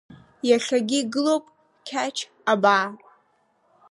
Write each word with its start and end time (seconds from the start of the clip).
Иахьагьы 0.49 0.97
игылоуп 1.01 1.45
Қьач 1.87 2.17
абаа. 2.51 2.87